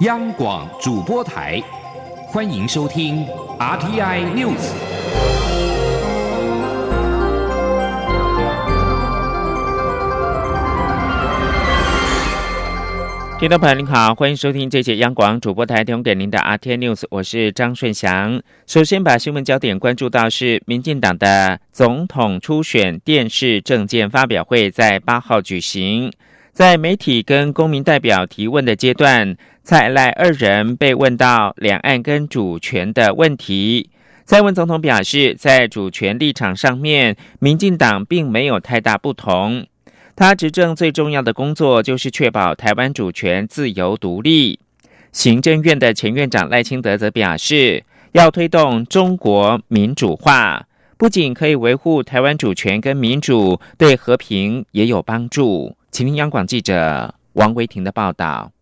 [0.00, 1.58] 央广主播台，
[2.26, 3.26] 欢迎收听
[3.58, 4.60] RTI News。
[13.38, 18.42] 听众朋友您好，欢迎收听这节央广主播台提供给您的 RTI News，我是张顺祥。
[18.66, 26.12] 首先把新闻焦点关注到是民进党的总统初选电视政见发表会在八号举行。
[26.52, 29.36] 在媒体跟公民代表提问的阶段，
[29.68, 33.90] 蔡赖二人被问到两岸跟主权的问题。
[34.24, 39.66] 蔡文总统表示，在主权立场上面，民进党并没有太大不同。
[40.14, 44.60] 他执政最重要的工作就是确保台湾主权自由独立。
[45.10, 50.64] 行政院的前院长赖清德则表示，要推动中国民主化，
[50.96, 55.76] 不仅可以维护台湾主权跟民主，对和平也有帮助。
[55.90, 58.52] 请听央广记者王维婷的报道。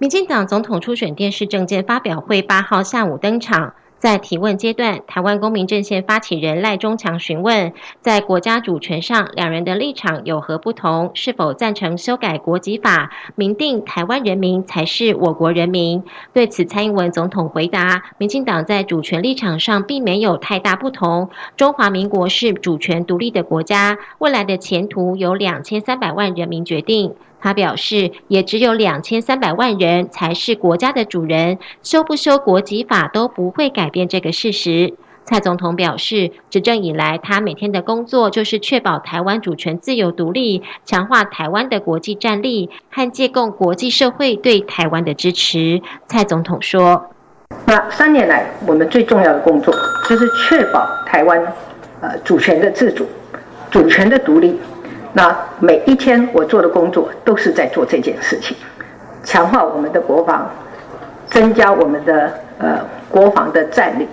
[0.00, 3.74] 民进党总统初选电视政见发表会八号下午登场。
[3.98, 11.10] 在提问阶段，台湾公民阵线发起人赖中强询问，在国家主权上，两人的立场有何不同？
[11.12, 16.02] 是否赞成修改国籍法，明定台湾人民才是我国人民？
[16.32, 21.28] 对此，蔡英文总统回答：民进党在主权立场上并没有太大不同。
[21.58, 27.14] 中华民国是主权独立的国家，未来的前途由两千三百万人民决定。
[27.40, 34.94] 他表示，也只有两千三百万人才是国家的主人，修不修国籍法都不会改变这个事实。
[35.24, 45.80] 蔡总统表示，执政以来，他每天的工作就是确保台湾主权自由独立，强化台湾的国际战力和借供国际社会对台湾的支持。
[46.08, 47.10] 蔡总统说
[47.66, 49.72] ：“那三年来，我们最重要的工作
[50.08, 51.40] 就是确保台湾
[52.00, 53.06] 呃主权的自主、
[53.70, 54.58] 主权的独立。”
[55.12, 58.56] 那每一天我做的工作都是在做这件事情，
[59.24, 60.48] 强化我们的国防，
[61.28, 64.06] 增加我们的呃国防的战力，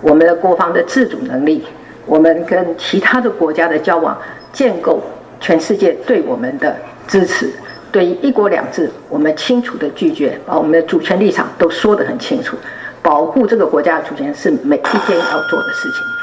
[0.00, 1.66] 我们的国防的自主能力，
[2.06, 4.16] 我们跟其他的国家的交往，
[4.52, 5.02] 建构
[5.40, 6.76] 全世界对我们的
[7.08, 7.50] 支持。
[7.90, 12.56] 对于一国两制，我们清楚的拒绝，把我们的主权立场都说得很清楚。
[13.02, 16.19] 保护这个国家的主权是每一天要做的事情。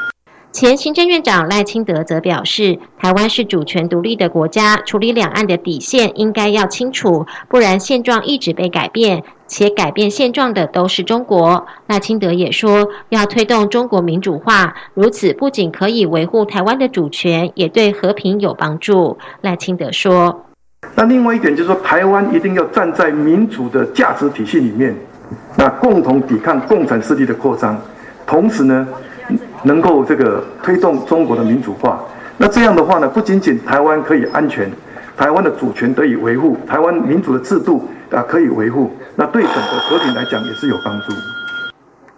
[0.58, 11.64] 前行政院长赖清德则表示，台湾是主权独立的国家，处理两岸的底线应该要清楚，不然现状一直被改变，且改变现状的都是中国。
[11.86, 19.16] 赖清德也说，要推动中国民主化，如此不仅可以维护台湾的主权，也对和平有帮助。
[19.42, 20.44] 赖清德说
[20.96, 24.92] ：“那另外一点就是说，台湾一定要站在民主的价值体系里面，
[25.56, 27.80] 那共同抵抗共产势力的扩张，
[28.26, 28.84] 同时呢。”
[29.64, 32.00] 能够这个推动中国的民主化，
[32.36, 34.70] 那这样的话呢，不仅仅台湾可以安全，
[35.16, 41.12] 台湾的主权得以维护，台湾民主的制度啊可以维护，那对整个和平来讲也是有帮助。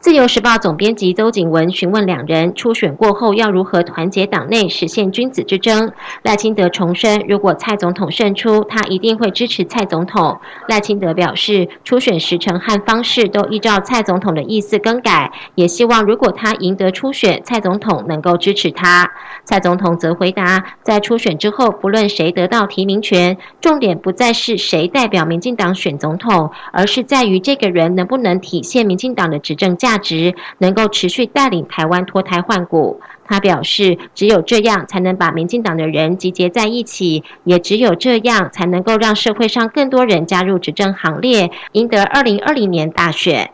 [0.00, 5.93] 自由时报总编辑邹景文询问两人初选过后要如何团结党内，实现君子之争。
[6.22, 10.41] 赖清德重申，如果蔡总统胜出，他一定会支持蔡总统。
[10.69, 19.12] 赖清德表示，初选时程和方式都依照蔡总统的意思更改，也希望如果他赢得初选，蔡总统能够支持他。
[19.44, 29.89] 蔡总统则回答，在初选之后，不论谁得到提名权，重点不再是谁代表民进党选总统，而是在于这个人能不能体现民进党的执政价。
[29.90, 33.00] 价值能够持续带领台湾脱胎换骨。
[33.24, 43.50] 他表示，只有这样才能把民进党的人集结在一起，也只有这样才能够让社会上更多人加入执政行列，赢得二零二零年大选。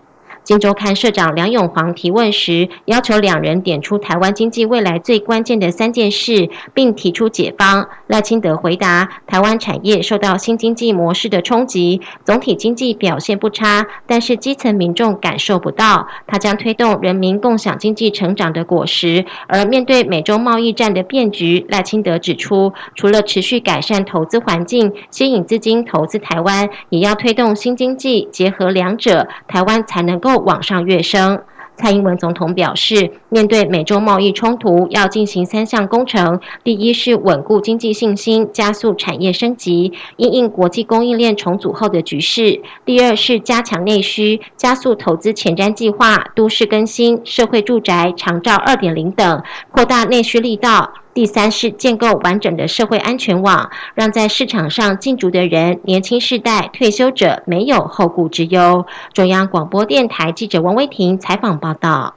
[0.46, 7.88] 金周刊社长梁永煌提问时，要求两人点出台湾经济未来最关键的三件事，并提出解方。
[8.06, 16.06] 赖清德回答：台湾产业受到新经济模式的冲击，总体经济表现不差，但是基层民众感受不到。
[16.28, 19.24] 他将推动人民共享经济成长的果实。
[19.48, 30.35] 而面对美中贸易战的变局，赖清德指出，除了持续改善投资环境，吸引资金投资台湾，也要推动新经济，结合两者，台湾才能够。
[30.38, 31.40] 往上跃升。
[31.78, 50.94] 蔡英文总统表示，面对美洲贸易冲突，要进行三项工程：第一是稳固经济信心，加速产业升级，应应国际供应链重组后的局势；第二是加强内需，加速投资前瞻计划、都市更新、社会住宅、长照二点零等，扩大内需力道。
[51.16, 58.84] 第三是建构完整的社会安全网，让在市场上进驻的人、年轻世代、退休者没有后顾之忧。
[59.14, 62.15] 中央广播电台记者王威婷采访报道。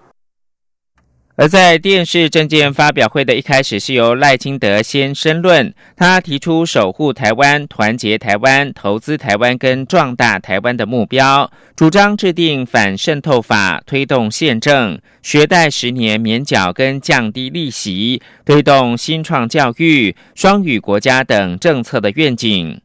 [1.40, 22.82] 而在电视政见发表会的一开始，是由赖清德先申论，他提出守护台湾、团结台湾、投资台湾跟壮大台湾的目标，主张制定反渗透法，推动宪政、学贷十年免缴跟降低利息，推动新创教育、双语国家等政策的愿景。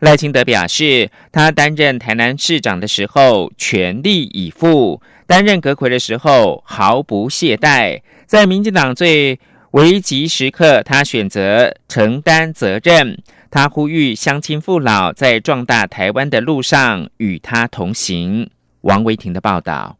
[0.00, 8.00] 赖清德表示，他担任台南市长的时候全力以赴，担任阁魁的时候毫不懈怠。
[8.24, 9.38] 在民进党最
[9.72, 13.18] 危急时刻，他选择承担责任。
[13.50, 18.48] 他呼吁乡亲父老在壮大台湾的路上与他同行。
[18.82, 19.97] 王维婷的报道。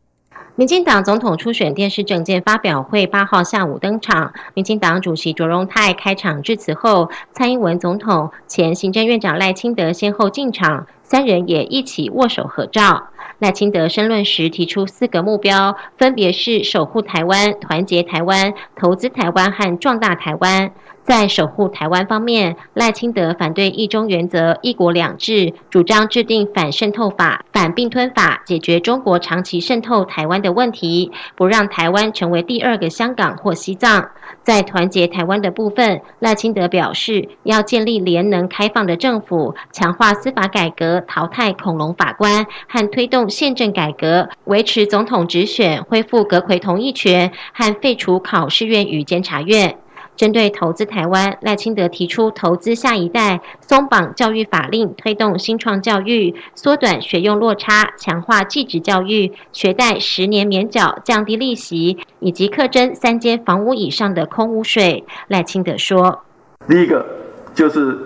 [0.58, 13.10] 民进党总统初选电视政见发表会八号下午登场，民进党主席卓荣泰开场致辞后，蔡英文总统、前行政院长赖清德先后进场，三人也一起握手合照。
[13.38, 20.72] 赖清德申论时提出四个目标，分别是守护台湾、团结台湾、投资台湾和壮大台湾。
[21.08, 34.10] 在守护台湾方面，赖清德反对一中原则、一国两制，主张制定反渗透法、反并吞法，解决中国长期渗透台湾的问题，不让台湾成为第二个香港或西藏。
[34.43, 49.78] 在团结台湾的部分，赖清德表示要建立联能开放的政府，强化司法改革，淘汰恐龙法官，和推动宪政改革，维持总统直选，恢复阁魁同意权，和废除考试院与监察院。
[50.19, 65.05] 针对投资台湾，赖清德提出投资下一代、松绑教育法令、推动新创教育、缩短学用落差、强化继职教育、学贷十年免缴、降低利息，以及课征三间房屋以上的空屋税。
[65.29, 66.25] 赖清德说
[66.67, 67.06] ：“第一个
[67.55, 67.97] 就是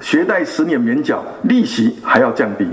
[0.00, 2.64] 学贷十年免缴，利息还要降低；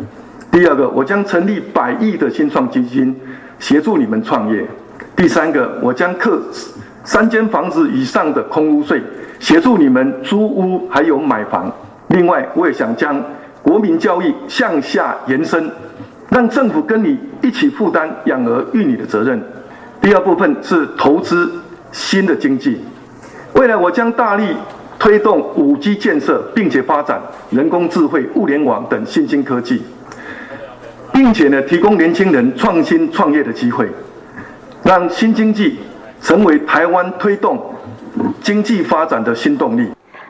[0.51, 3.15] 第二个，我将成立百亿的新创基金，
[3.59, 4.63] 协助你们创业；
[5.15, 6.41] 第三个，我将课。”
[7.07, 9.01] 三间房子以上的空屋税，
[9.39, 11.71] 协助你们租屋还有买房。
[12.09, 13.23] 另外，我也想将
[13.61, 15.71] 国民教育向下延伸，
[16.27, 19.41] 让政府跟你一起负担养儿育女的责任。
[20.01, 21.49] 第二部分是投资
[21.93, 22.81] 新的经济，
[23.53, 24.57] 未来我将大力
[24.99, 29.81] 推动五 G 建设，并且发展人工智慧、物联网等新兴科技，
[31.13, 33.89] 并且呢，提供年轻人创新创业的机会，
[34.83, 35.79] 让新经济。
[36.21, 37.59] 成为台湾推动
[38.41, 39.89] 经济发展的新动力。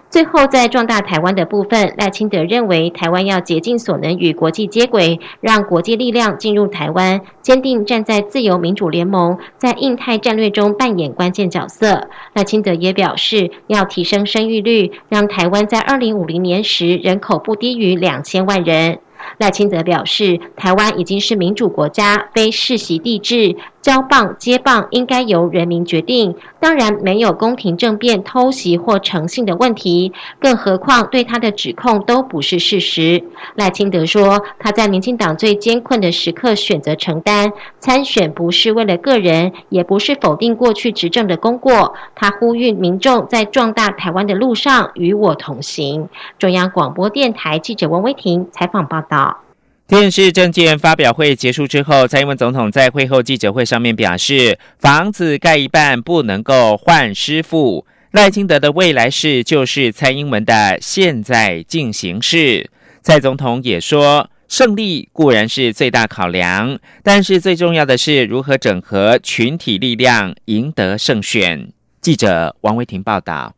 [0.10, 12.08] 最后，在壮大台湾的部分，赖清德认为，台湾要竭尽所能与国际接轨，让国际力量进入台湾，坚定站在自由民主联盟，在印太战略中扮演关键角色。
[12.34, 19.00] 赖清德也表示，要提升生育率，让台湾在二零五零年时人口不低于两千万人。
[19.40, 23.58] 赖清德表示，台湾已经是民主国家，非世袭帝制。
[23.88, 30.12] 交棒接棒应该由人民决定，当然没有宫廷政变、偷袭或诚信的问题，
[30.42, 33.24] 更何况对他的指控都不是事实。
[33.56, 41.94] 赖清德说，他在民进党最艰困的时刻选择承担参选，不是为了个人，也不是否定过去执政的功过。
[42.14, 46.10] 他呼吁民众在壮大台湾的路上与我同行。
[46.38, 49.47] 中央广播电台记者王威婷采访报道。
[49.88, 62.70] 电视政见发表会结束之后，蔡英文总统在会后记者会上面表示：“房子盖一半不能够换师傅。”赖清德的未来式就是蔡英文的现在进行式。
[63.02, 71.70] 蔡总统也说：“胜利固然是最大考量，但是最重要的是如何整合群体力量，赢得胜选。”
[72.02, 73.57] 记者王维婷报道。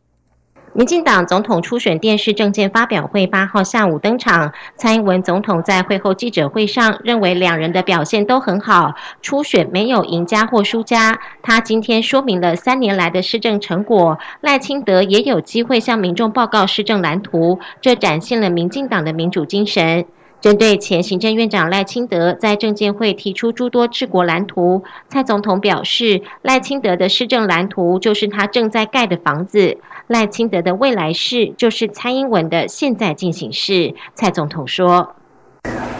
[0.72, 11.18] 民进党总统初选电视政见发表会八号下午登场，蔡英文总统在会后记者会上认为两人的表现都很好，初选没有赢家或输家。
[11.42, 20.04] 他今天说明了三年来的施政成果，赖清德也有机会向民众报告施政蓝图，这展现了民进党的民主精神。
[20.40, 29.76] 针对前行政院长赖清德在证监会提出诸多治国蓝图，蔡总统表示，赖清德的施政蓝图就是他正在盖的房子，
[30.10, 33.94] 赖清德的未来式就是蔡英文的现在进行式。
[34.16, 35.14] 蔡总统说：“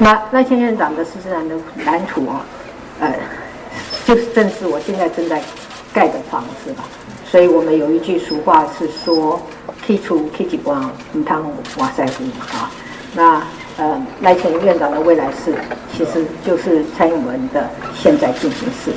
[0.00, 1.54] 那赖清院长的施政蓝的
[1.86, 2.44] 蓝图啊，
[2.98, 3.14] 呃，
[4.04, 5.40] 就是正是我现在正在
[5.92, 6.82] 盖的房子吧。
[7.24, 9.40] 所以我们有一句俗话是说
[9.86, 11.48] ：‘K 出 K 几光，唔汤
[11.78, 12.68] 瓦塞湖’啊，
[13.14, 13.40] 那。”
[13.76, 15.54] 呃，赖前院长的未来式，
[15.90, 18.90] 其实就是蔡英文的现在进行式。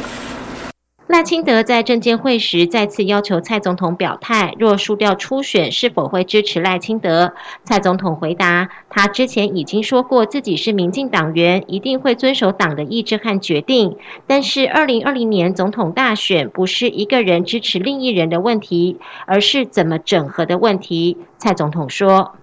[1.13, 7.33] 赖清德在证监会时再次要求蔡总统表态，若输掉初选，是否会支持赖清德？
[7.63, 13.95] 蔡总统回答，他之前已经说过自己是民进党员，一定会遵守党的意志和决定。
[14.25, 21.19] 但是，二零二零年总统大选不是一个人支持另一人的问题，而是怎么整合的问题。
[21.37, 22.33] 蔡总统说：“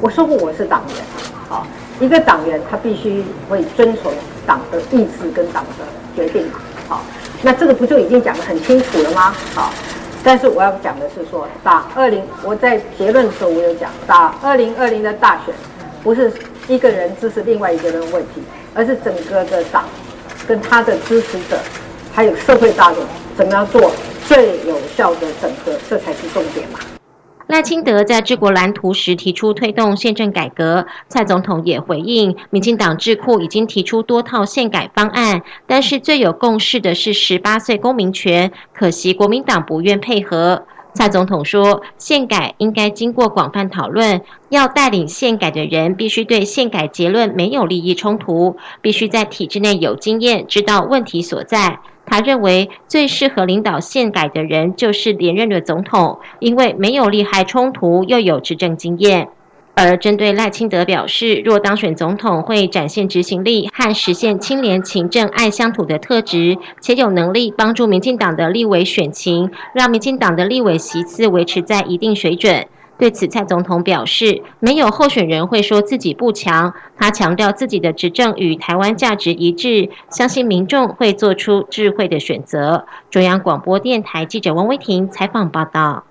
[0.00, 1.04] 我说过我是党员，
[1.50, 1.66] 好，
[2.00, 4.10] 一个党员他必须会遵守
[4.46, 5.84] 党的意志跟党的
[6.16, 6.46] 决定，
[6.88, 7.04] 好。”
[7.42, 9.34] 那这个不就已经讲得很清楚了吗？
[9.54, 9.72] 好，
[10.24, 15.54] 但是我要讲的是说，打二零，我在结论的时候我有讲，打二零二零的大选，
[16.02, 16.32] 不是
[16.66, 18.42] 一个人支持另外一个人的问题，
[18.74, 19.84] 而是整个的党
[20.48, 21.58] 跟他的支持者，
[22.12, 23.04] 还有社会大众，
[23.36, 23.92] 怎么样做
[24.26, 26.80] 最有效的整合，这才是重点嘛。
[27.46, 40.64] 赖清德在治国蓝图时提出推动宪政改革，蔡总统也回应，民进党智库已经提出多套宪改方案，但是最有共识的是十八岁公民权，可惜国民党不愿配合。
[40.96, 51.80] 蔡总统说，宪改应该经过广泛讨论，要带领宪改的人必须对宪改结论没有利益冲突，必须在体制内有经验，知道问题所在。
[52.06, 59.28] 他认为最适合领导宪改的人就是连任的总统，因为没有利害冲突，又有执政经验。
[59.78, 72.66] 而针对赖清德表示，若当选总统，会展现执行力和实现清廉勤政爱乡土的特质，且有能力帮助民进党的立委选情，让民进党的立委席次维持在一定水准。
[72.96, 76.72] 对此，蔡总统表示，没有候选人会说自己不强。
[76.96, 82.86] 他强调自己的执政与台湾价值一致，相信民众会做出智慧的选择。
[83.10, 86.04] 中央广播电台记者王威婷采访报道。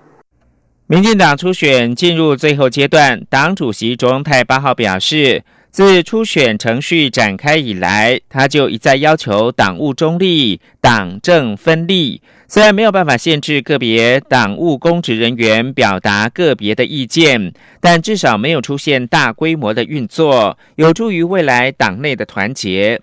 [0.87, 12.21] 民进党初选进入最后阶段，党主席卓荣泰八号表示，自初选程序展开以来，他就一再要求党务中立、党政分立。
[12.47, 17.51] 虽然没有办法限制个别党务公职人员表达个别的意见，
[17.81, 23.01] 但至少没有出现大规模的运作，有助于未来党内的团结。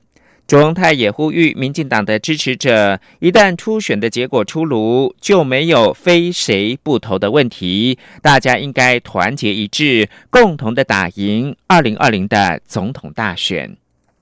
[0.52, 13.74] 卓荣泰也呼吁民进党的支持者，一旦初选的结果出炉，就没有非谁不投的问题，大家应该团结一致，共同的打赢二零二零的总统大选。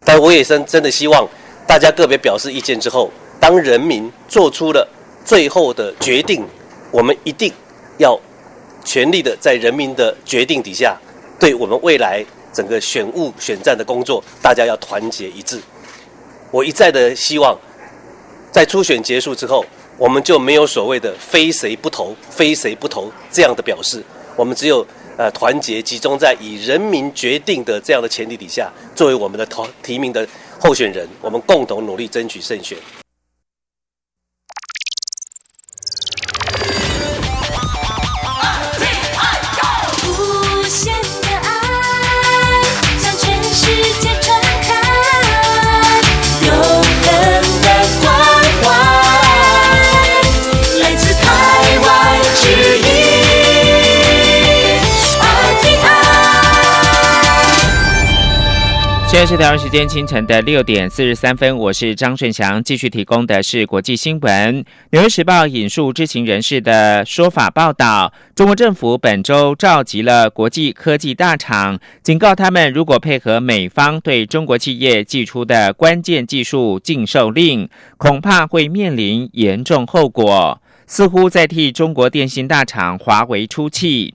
[0.05, 1.29] 但我也真真的希望
[1.67, 3.11] 大家个别表示意见之后，
[3.41, 4.89] 当人民做出了。
[5.25, 6.45] 最后的决定，
[6.93, 7.53] 我们一定
[7.99, 8.17] 要
[8.85, 10.97] 全力的在人民的决定底下，
[11.41, 15.61] 对我们未来整个选务选战的工作，大家要团结一致。
[16.51, 17.57] 我一再的希望，
[18.51, 19.65] 在初选结束之后，
[19.97, 24.03] 我们就没有所谓的非谁不投、非谁不投这样的表示。
[24.37, 30.27] 我们只有呃团结集中在以人民决定的这样的前提底下，作为我们的投提名的
[30.59, 32.77] 候选人，我们共同努力争取胜选。
[59.11, 64.65] 现在是台湾时间清晨的六点四十三分，我是张顺祥，继续提供的是国际新闻。
[64.93, 80.63] 纽约时报引述知情人士的说法报道，中国政府本周召集了国际科技大厂，警告他们，如果配合美方对中国企业寄出的关键技术禁售令，恐怕会面临严重后果。
[80.87, 84.15] 似乎在替中国电信大厂华为出气。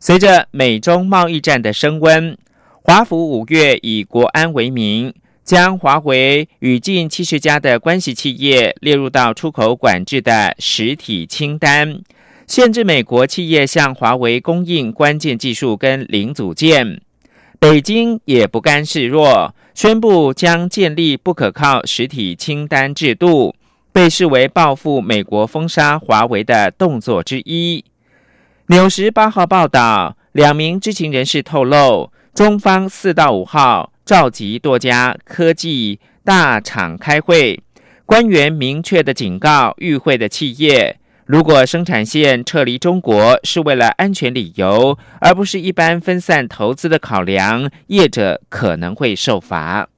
[0.00, 2.36] 随着美中贸易战的升温。
[2.84, 12.00] 华府五月以国安为名，将华为与近七十家的关系企业列入到出口管制的实体清单，
[12.48, 17.00] 限制美国企业向华为供应关键技术跟零组件。
[17.60, 23.54] 北京也不甘示弱，宣布将建立不可靠实体清单制度，
[23.92, 27.84] 被视为报复美国封杀华为的动作之一。
[28.66, 32.10] 纽时八号报道，两名知情人士透露。
[32.34, 37.62] 中方四到五号召集多家科技大厂开会，
[38.06, 49.90] 官员明确的警告与会的企业，如果生产线撤离中国是为了安全理由，而不是一般分散投资的考量，业者可能会受罚。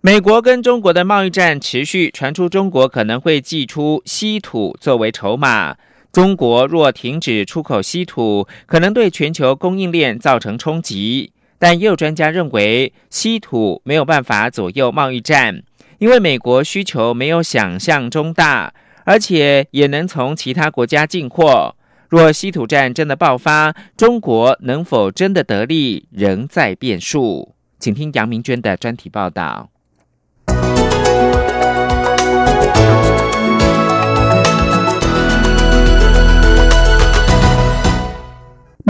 [0.00, 5.76] 美国跟中国的贸易战持续，传出中国可能会寄出稀土作为筹码。
[6.12, 11.32] 中国若停止出口稀土，可能对全球供应链造成冲击。
[11.58, 15.62] 但也有专家认为，稀土没有办法左右贸易战，
[15.98, 18.72] 因为美国需求没有想象中大，
[19.04, 21.76] 而且也能从其他国家进货。
[22.08, 27.54] 若稀土战真的爆发，中国能否真的得利，仍在变数。
[27.78, 29.70] 请听杨明娟的专题报道。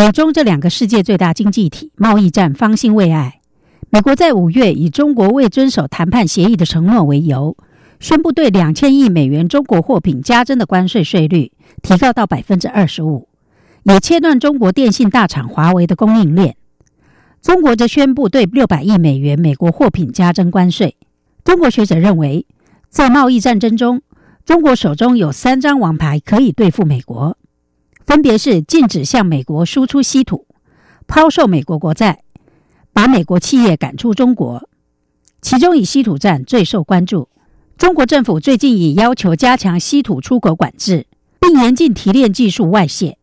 [0.01, 3.43] 美中这两个世界最大经济体贸易战方兴未艾。
[3.91, 7.55] 美国在五月以中国未遵守谈判协议的承诺为由，
[7.99, 11.53] 宣布对两千亿美元中国货品加征的关税税率
[11.83, 13.29] 提高到百分之二十五，
[13.83, 16.57] 也切断中国电信大厂华为的供应链。
[17.43, 20.97] 中国则宣布对六百亿美元美国货品加征关税。
[21.45, 22.47] 中国学者认为，
[22.89, 24.01] 在贸易战争中，
[24.47, 27.37] 中国手中有三张王牌可以对付美国。
[28.11, 30.45] 分别是禁止向美国输出稀土、
[31.07, 32.25] 抛售美国国债、
[32.93, 34.69] 把美国企业赶出中国。
[35.41, 37.29] 其中以稀土战最受关注。
[37.79, 41.07] 中国政府最近已要求加强稀土出口管制，
[41.39, 43.17] 并严禁提炼技术外泄。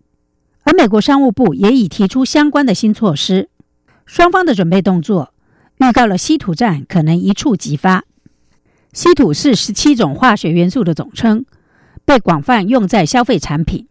[0.63, 3.49] 而美国商务部也已提出相关的新措施。
[4.05, 5.33] 双方的准备动作
[5.79, 8.05] 预告了稀土战可能一触即发。
[8.93, 11.43] 稀土是十七种化学元素的总称，
[12.05, 13.85] 被广泛用在消费产品。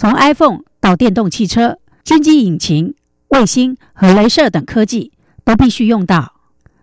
[0.00, 2.94] 从 iPhone 到电动汽车、军机引擎、
[3.28, 5.12] 卫星和镭射等科技
[5.44, 6.36] 都必须用到。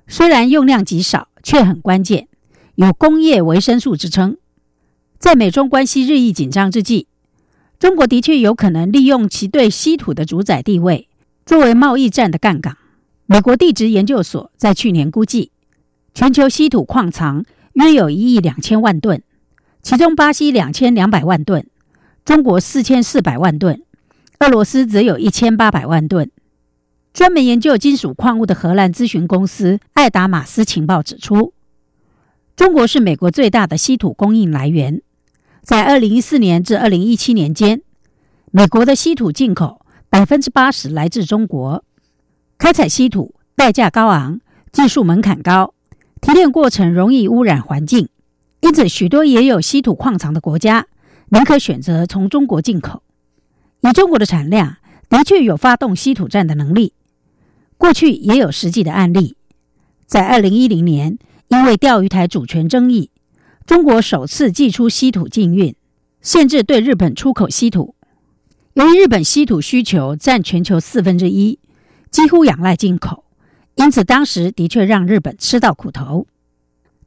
[0.08, 2.28] 虽然用量极少，却很关键，
[2.76, 4.38] 有“工业维生素”之称。
[5.18, 7.08] 在美中关系日益紧张之际，
[7.80, 11.10] 中国的确有可能利用其对稀土的主宰地位，
[11.44, 12.78] 作为贸易战的杠杆。
[13.26, 15.52] 美国地质研究所在去年估计，
[16.14, 17.44] 全球稀土矿藏
[17.74, 19.24] 约有一亿两千万吨，
[19.82, 21.66] 其中巴西两千两百万吨。
[22.28, 23.82] 中国四千四百万吨，
[24.40, 26.30] 俄罗斯则有一千八百万吨。
[27.14, 31.54] 专门研究金属矿物的荷兰咨询公司艾达马斯情报指出，
[32.58, 35.02] 中国是美国最大的稀土供应来源。
[35.62, 37.82] 在二零一四年至二零一七年间，
[38.52, 41.86] 美国的稀土进口百分之八十来自中国。
[42.58, 44.42] 开采稀土代价高昂，
[44.74, 45.74] 技术门槛高，
[46.20, 48.10] 提炼过程容易污染环境，
[48.60, 50.88] 因此许多也有稀土矿藏的国家。
[51.30, 53.04] 宁可选择从中国进口，
[53.82, 54.78] 以中国的产量
[55.10, 56.94] 的确有发动稀土战的能力。
[57.78, 59.36] 过去也有实际的案例，
[60.06, 61.18] 在二零一零年，
[61.50, 63.12] 因为钓鱼台主权争议，
[63.66, 65.76] 中国首次祭出稀土禁运，
[66.22, 67.96] 限制对日本出口稀土。
[68.74, 71.60] 由于日本稀土需求占全球四分之一，
[72.10, 73.26] 几乎仰赖进口，
[73.76, 76.26] 因此当时的确让日本吃到苦头。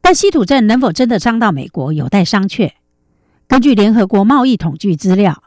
[0.03, 2.73] 但稀土战能否真的伤到美国，有待商榷。
[3.51, 5.43] 根据联合国贸易统计资料，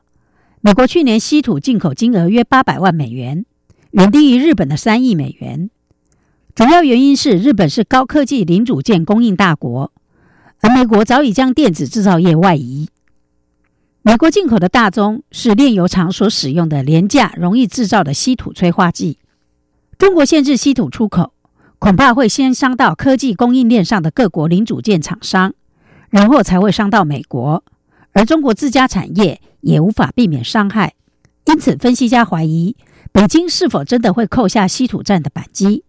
[0.60, 3.46] 美国去年稀土进口金额约八百万美元，
[3.92, 5.70] 远低于日本的三亿美元。
[6.54, 9.94] 主要原因是日本是高科技零组件供应大国，
[10.60, 12.90] 而美国早已将电子制造业外移。
[14.02, 19.18] 美国进口的大宗是炼油厂所使用的廉价、容易制造的稀土催化剂。
[19.98, 21.32] 中国限制稀土出口，
[21.80, 25.54] 恐怕会先伤到科技供应链上的各国零组件厂商，
[26.10, 27.64] 然后才会伤到美国。
[28.14, 30.94] 而中国自家产业也无法避免伤害，
[31.46, 32.76] 因此分析家怀疑，
[33.12, 35.84] 北京是否真的会扣下稀土战的扳机？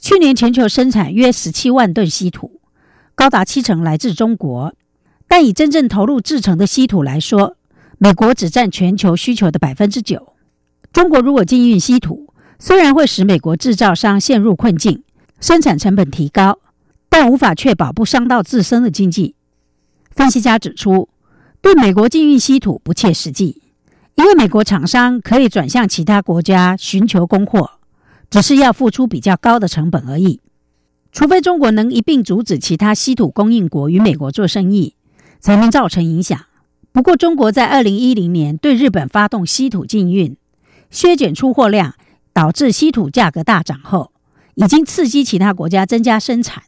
[0.00, 2.60] 去年全球生产约十七万吨稀土，
[3.14, 4.74] 高达七成来自中国，
[5.28, 7.56] 但以真正投入制成的稀土来说，
[7.98, 10.34] 美国只占全球需求的百分之九。
[10.92, 15.04] 中国如果禁运稀土，虽然会使美国制造商陷入困境，
[15.40, 16.58] 生产成本提高，
[17.08, 19.36] 但无法确保不伤到自身的经济。
[20.10, 21.08] 分析家指出。
[21.60, 23.62] 对美国禁运稀土不切实际，
[24.14, 27.72] 因为美国厂商可以转向其他国家寻求供货，
[28.30, 30.40] 只是要付出比较高的成本而已。
[31.10, 34.94] 除非中国能一并阻止其他稀土供应国与美国做生意，
[35.40, 36.38] 才能造成影响。
[36.92, 40.36] 不过，中国在二零一零年对日本发动稀土禁运，
[40.90, 41.94] 削减出货量，
[42.32, 44.12] 导致稀土价格大涨后，
[44.54, 46.62] 已经刺激其他国家增加生产，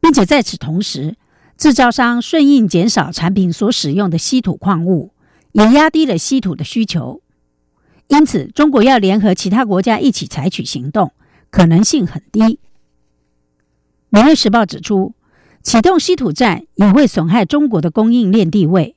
[0.00, 1.16] 并且在此同时。
[1.56, 5.12] 制造商顺应减少产品所使用的稀土矿物，
[5.52, 7.22] 也压低了稀土的需求。
[8.08, 11.12] 因此，中国要联合其他国家一起采取行动，
[11.50, 12.40] 可能性很低。
[14.10, 15.14] 《纽约时报》指出，
[15.62, 18.94] 启动稀土战也会损害中国的供应链地位，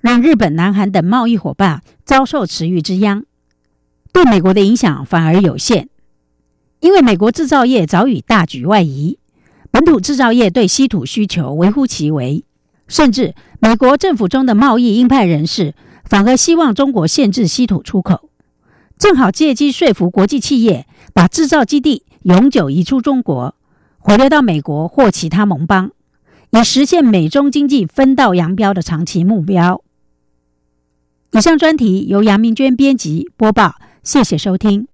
[0.00, 3.24] 让日本、南韩等贸易伙伴遭受池鱼之殃。
[4.12, 5.88] 对美国的影响反而有限，
[6.80, 9.18] 因为美国制造业早已大举外移。
[9.70, 12.44] 本土制造业对稀土需求微乎其微，
[12.88, 18.28] 甚至美国政府中的贸易鹰派人士反而希望中国限制稀土出口，
[18.98, 23.54] 正好借机说服国际企业把制造基地永久移出中国，
[23.98, 25.92] 回流到美国或其他盟邦，
[26.50, 29.82] 以实现美中经济分道扬镳的长期目标。
[31.32, 34.88] 以上专题由杨明娟编辑播报，谢谢收听。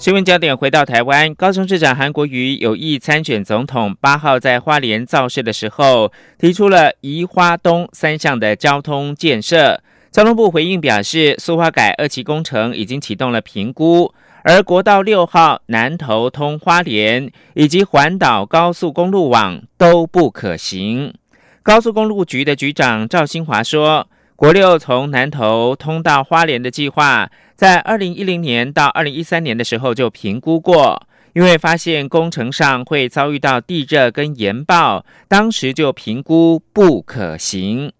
[0.00, 3.94] 新闻焦点回到台湾，高雄市长韩国瑜有意参选总统。
[4.00, 9.82] 八号在花莲造势的时候，提出了宜花东三项的交通建设。
[10.10, 21.12] 交通部回应表示，苏花改二期工程已经启动了评估，而国道六号南投通花莲以及环岛高速公路网都不可行。
[21.62, 24.08] 高速公路局的局长赵新华说。
[24.40, 27.30] 国六从南投通到花莲的计划，
[27.60, 37.92] 在二零一零年到二零一三年的时候就评估过，因为发现工程上会遭遇到地热跟岩爆，当时就评估不可行。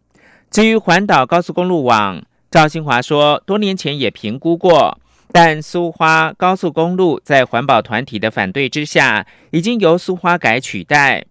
[0.51, 4.99] 至于环岛高速公路网，赵新华说，多年前也评估过，
[5.31, 11.27] 但苏花高速公路在环保团体的反对之下，已经由苏花改取代。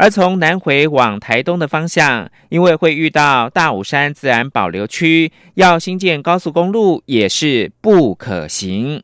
[0.00, 9.02] 而从南回往台东的方向，因为会遇到大武山自然保留区，要新建高速公路也是不可行。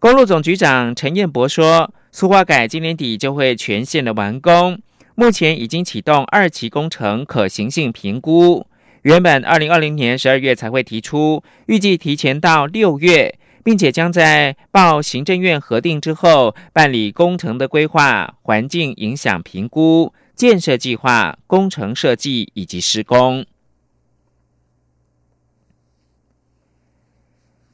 [0.00, 4.76] 公路总局长陈彦博说，苏花改今年底就会全线的完工，
[5.14, 8.66] 目前已经启动二期工程可行性评估，
[9.02, 13.38] 原本二零二零年十二月才会提出，预计提前到六月。
[13.62, 23.44] 并且将在报行政院核定之后，办理工程的规划、环境影响评估、建设计划、工程设计以及施工。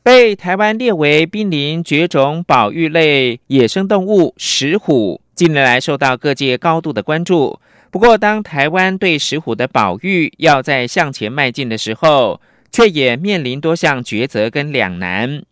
[0.03, 7.61] 被台湾列为濒临绝种保育类野生动物石虎，近年来受到各界高度的关注。
[7.91, 12.41] 不过，当台湾对石虎的保育要在向前迈进的时候，
[12.73, 15.43] 却也面临多项抉择跟两难。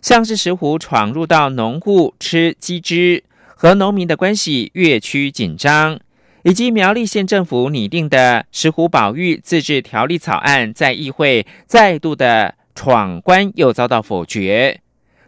[0.00, 5.98] 像是石虎闯入到农户吃鸡汁，和农民的关系越趋紧张，
[6.42, 14.80] 以及苗栗县政府拟定的石虎保育自治条例草案在议会再度的闯关，又遭到否决。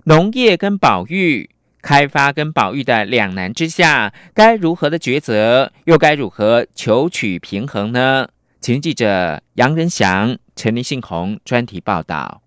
[0.05, 1.51] 农业跟保育、
[1.83, 8.29] 开发跟保育的两难之下，该如何的抉择，又该如何求取平衡呢？
[8.61, 12.43] 请记者杨仁祥、陈立信宏专题报道。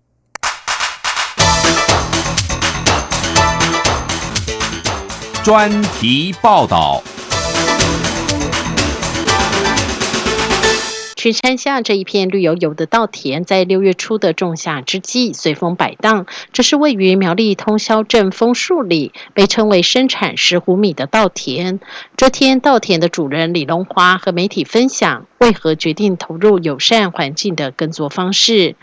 [5.42, 7.02] 专题报道。
[11.24, 16.26] 群山下这一片绿油油的稻田，在六月初的仲夏之际，随风摆荡。
[16.52, 21.80] 这是位于苗栗通霄镇枫树里，被称为生产石斛米的稻田。
[22.18, 28.76] 这天，稻田的主人李龙华和媒体分享，为何决定投入友善环境的耕作方式。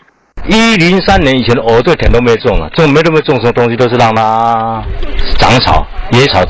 [0.48, 4.82] 一零三年以前，我这田都没种啊，种没这么种什么东西，都是让它
[5.38, 6.40] 长草、野草，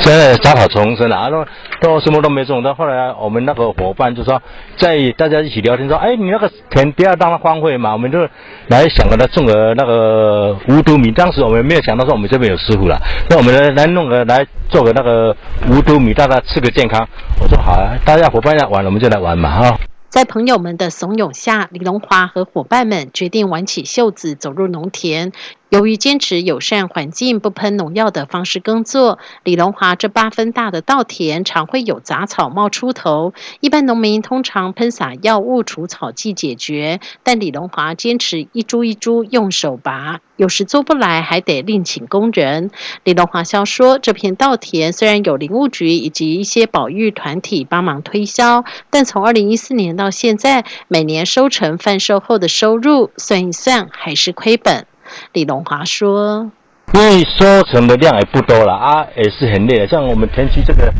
[0.00, 1.44] 现在杂草丛生了啊，都
[1.80, 2.62] 都什么都没种。
[2.62, 4.40] 到后来，我们那个伙伴就说，
[4.76, 8.20] 在大家一起聊天说，哎，你那个田不要让它荒废嘛，我们就
[8.68, 11.10] 来想着来种个那个无毒米。
[11.10, 12.96] 当时我们没有想到说我们这边有师傅了，
[13.28, 15.34] 那我们来来弄个来做个那个
[15.68, 17.04] 无毒米，大家吃个健康。
[17.40, 19.76] 我说好啊，大家伙伴要玩，我们就来玩嘛，哈。
[20.10, 25.30] 在朋友们的怂恿下，李龙华和伙伴们决定挽起袖子走入农田。
[25.70, 33.34] 由于坚持友善环境、不喷农药的方式耕作，李龙华这八分大的稻田常会有杂草冒出头。
[33.60, 42.72] 一般农民通常喷洒药物除草剂解决，但李龙华坚持一株一株用手拔，有时做不来还得另请工人。
[43.04, 54.84] 李龙华笑说：“这片稻田虽然有林务局以及一些保育团体帮忙推销，但从二零一四年到现在，每年收成贩售后的收入算一算还是亏本。”
[55.32, 56.50] 李龙华说
[56.92, 59.86] ：“因为收成的量也不多了啊，也是很累的。
[59.86, 60.92] 像我们田区这个，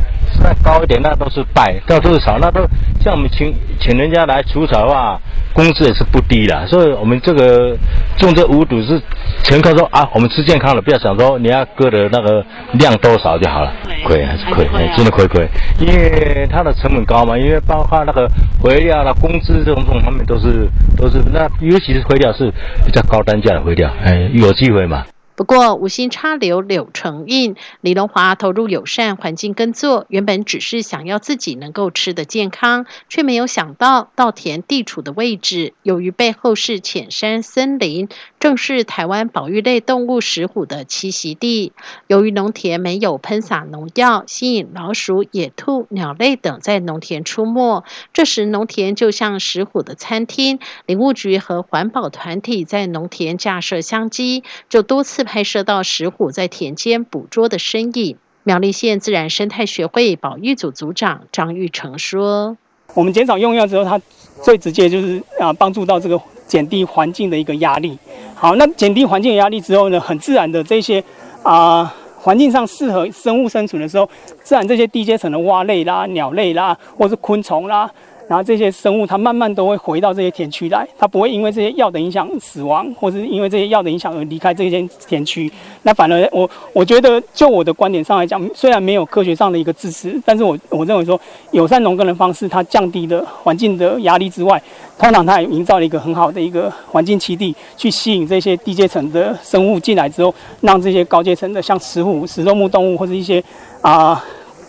[0.42, 2.60] 那高一点那都是败，到都是少，那都
[3.02, 5.20] 像我们请请人家来除草的话，
[5.52, 6.66] 工资也是不低的。
[6.68, 7.76] 所以我们这个
[8.16, 9.00] 种这五堵是
[9.42, 13.72] 全靠说啊，我们吃健康的，不要想说你要割的那个量多少就好了，
[14.04, 15.46] 亏还是亏，真的亏亏。
[15.80, 18.28] 因为它的成本高嘛，因为包括那个
[18.62, 22.50] 肥料啦、工资这种这种方面都是都是，那尤其是肥料是
[22.86, 25.04] 比较高单价的肥料，哎，有机会嘛。”
[25.40, 27.56] 不过，无心插柳柳成荫。
[27.80, 41.72] 李龙华投入友善环境耕作，原本只是想要自己能够吃得健康，却没有想到稻田地处的位置，由于背后是浅山森林，正是台湾保育类动物石虎的栖息地。
[42.06, 47.84] 由于农田没有喷洒农药，吸引老鼠、野兔、鸟类等在农田出没。
[48.14, 50.58] 这时，农田就像石虎的餐厅。
[50.86, 58.16] 林务局和环保团体在农田架设相机，就多次拍摄到石虎在田间捕捉的身影。
[58.42, 62.56] 苗栗县自然生态学会保育组组长张玉成说
[62.96, 64.00] ：“我们减少用药之后，它
[64.42, 66.18] 最直接就是啊，帮助到这个
[66.50, 67.96] 减低环境的一个压力。
[68.34, 71.02] 好，那减低环境的压力之后呢，很自然的这些
[71.44, 74.08] 啊，环境上适合生物生存的时候，
[74.42, 77.88] 自然这些低阶层的蛙类啦、鸟类啦，或是昆虫啦。”
[78.30, 85.50] 然后这些生物它慢慢都会回到这些田区来，它不会因为这些药的影响死亡，或是因为这些药的影响而离开这些田区。
[85.82, 94.62] 那反而我我觉得，就我的观点上来讲，虽然没有科学上的一个支持，但是我我认为说，友善农耕的方式，它降低了环境的压力之外，
[94.96, 103.42] 通常它也营造了一个很好的一个环境栖地，去吸引这些低阶层的生物进来之后，让这些高阶层的像食虎、食肉目动物或者一些
[103.80, 104.24] 啊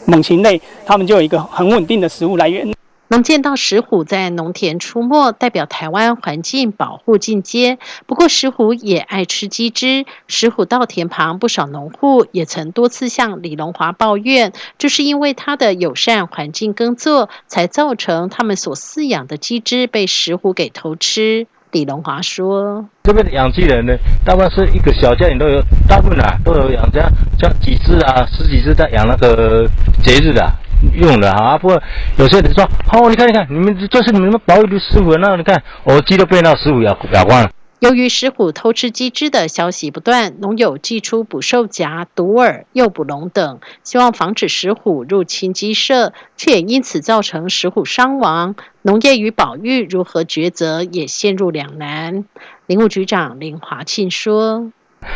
[0.08, 2.67] 猛禽类，它们就有一个很稳定的食物来源。
[3.12, 7.78] 能见到石虎在农田出没，代表台湾环境保护进阶。
[8.06, 10.06] 不过，石虎也爱吃鸡汁。
[10.28, 21.47] 石虎稻田旁不少农户也曾多次向李龙华抱怨，就是因为他的友善环境耕作，才造成他们所饲养的鸡汁被石虎给偷吃。
[21.71, 23.93] 李龙华说：“这边的养鸡人呢，
[24.26, 29.67] 大部分是一个小家庭都有，大部分啊都有养家，像几只啊，十几只在养那个
[30.02, 30.50] 节日的。”
[30.94, 31.82] 用的哈，不过
[32.17, 37.50] 有些人说，哦，你看，你看，你们这是你们保育的石虎，那你看，我鸡都被那石虎咬咬光了。
[37.80, 48.54] 由于石虎偷吃鸡汁的消息不断，农友寄出捕兽夹、毒饵、诱捕笼等，希望防止石虎入侵鸡舍，却也因此造成石虎伤亡。
[48.84, 52.26] 农业与保育如何抉择，也陷入两难。
[52.67, 54.72] 林务局长林华庆说。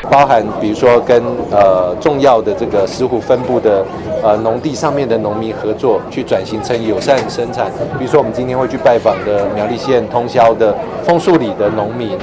[0.09, 1.21] 包含比如说跟
[1.51, 3.85] 呃重要的这个石虎分布的
[4.23, 7.71] 呃农地上面的农民合作，去转型成友善生产。
[7.97, 12.17] 比如说我们今天会去拜访的苗栗县通宵的枫树里的农民，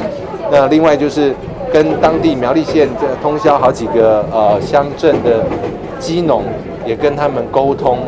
[0.50, 1.34] 那另外就是
[1.72, 5.44] 跟当地苗栗县这通宵好几个呃乡镇的
[5.98, 6.42] 鸡农，
[6.86, 7.98] 也跟他们沟通。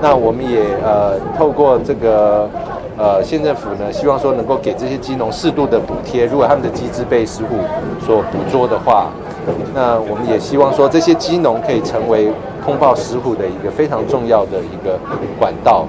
[0.00, 2.48] 那我们也呃透过这个。
[2.96, 7.56] 呃，县政府呢，希望说能够给这些鸡农适度的补贴，如果他们的鸡只被石虎
[8.06, 9.08] 所捕捉的话，
[9.74, 12.32] 那我们也希望说这些鸡农可以成为
[12.64, 14.98] 通报石虎的一个非常重要的一个
[15.38, 15.86] 管道。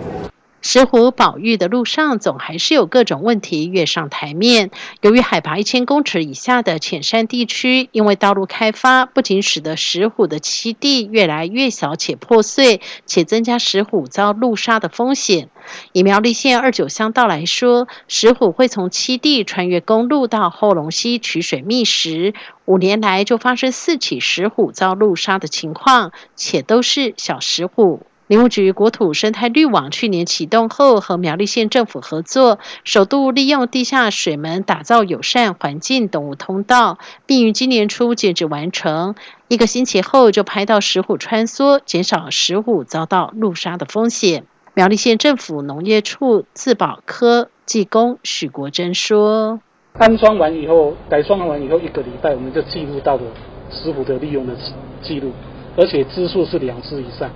[0.67, 4.71] 石虎保育的路上，总还是有各种问题跃上台面。
[4.99, 15.49] 由于海拔一千公尺以下的浅山地区，因为道路开发，不仅使得石虎的栖地越来越小且破碎，且增加石虎遭路杀的风险。
[15.91, 22.33] 以苗栗县二九乡道来说，石虎会从栖地穿越公路到后龙溪取水觅食，
[22.65, 28.01] 五年来就发生四起石虎遭路杀的情况，且都是小石虎。
[28.27, 39.13] 林务局国土生态绿网去年启动后，和苗栗县政府合作，首度利用地下水门打造友善环境动物通道，并于今年初截止完成。
[39.47, 44.45] 一个星期后，就拍到石虎穿梭，减少石虎遭到路杀的风险。
[44.73, 49.59] 苗栗县政府农业处自保科技工许国珍说
[49.93, 53.21] ：“安装完以后，改装完以后一个礼拜，我们就记录到了
[53.69, 54.55] 石虎的利用的
[55.03, 55.31] 记录，
[55.77, 57.29] 而且只数是两只以上。”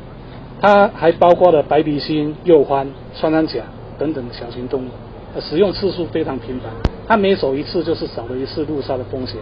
[0.62, 2.86] 它还包括了白鼻心、鼬獾、
[3.18, 3.64] 穿山甲
[3.98, 4.90] 等等小型动物，
[5.40, 6.72] 使用次数非常频繁。
[7.08, 9.38] 它每走一次就是少了一次路杀的风险。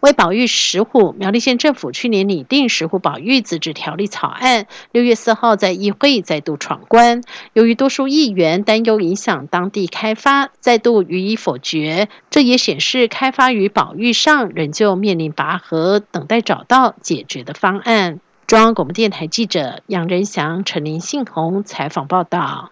[0.00, 7.22] 为保育石虎，苗栗县政府去年拟定石虎保育自治条例草案，六月四号在议会再度闯关。
[7.52, 12.08] 由于多数议员担忧影响当地开发，再度予以否决。
[12.30, 18.20] 这也显示开发与保育上仍旧面临拔河，等待找到解决的方案。
[18.48, 22.70] 中央广播电台记者杨仁祥、陈林信宏采访报道。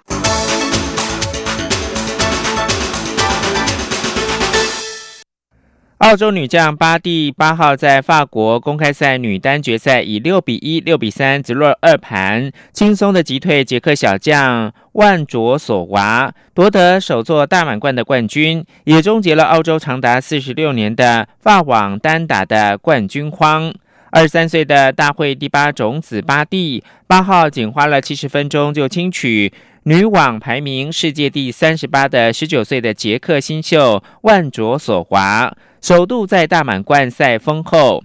[5.99, 23.75] 澳洲女将巴蒂八号在法国公开赛女单决赛以六比一、六比三直落二盘，轻松的击退捷克小将万卓索娃，夺得首座大满贯的冠军，也终结了澳洲长达四十六年的法网单打的冠军荒。
[24.11, 38.03] 二十三岁的大会第八种子巴蒂八号仅花了七十分钟就轻取女网排名世界第三十八的十九岁的捷克新秀万卓索华，首度在大满贯赛封后。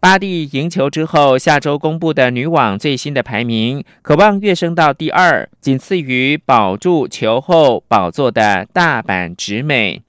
[0.00, 10.02] 巴蒂赢球之后，下周公布的女网最新的排名，渴望跃升到第二，仅次于保住球后宝座的大阪直美。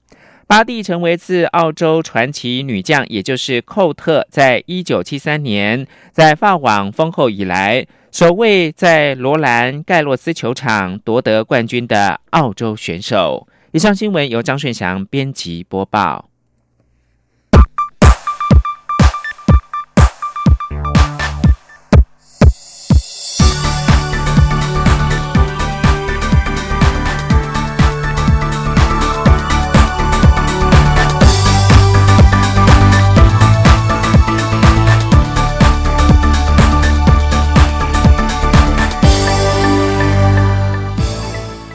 [0.50, 13.46] 巴蒂成为自澳洲传奇女将，也就是寇特，在一九七三年在法网封后以来，首位在罗兰盖洛斯球场夺得冠军的澳洲选手。
[13.70, 16.29] 以上新闻由张顺祥编辑播报。